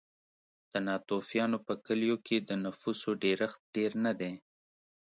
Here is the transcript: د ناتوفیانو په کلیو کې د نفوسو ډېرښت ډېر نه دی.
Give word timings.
د 0.71 0.73
ناتوفیانو 0.87 1.57
په 1.67 1.73
کلیو 1.85 2.15
کې 2.25 2.37
د 2.39 2.51
نفوسو 2.65 3.09
ډېرښت 3.23 3.59
ډېر 3.75 3.91
نه 4.05 4.13
دی. 4.19 4.33